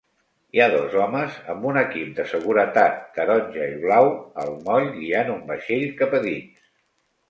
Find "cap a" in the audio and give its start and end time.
6.05-6.29